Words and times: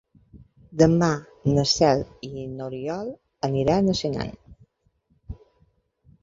Demà 0.81 1.09
na 1.57 1.65
Cel 1.71 2.01
i 2.29 2.45
n'Oriol 2.55 3.13
aniran 3.49 3.93
a 3.93 3.97
Senan. 4.01 4.33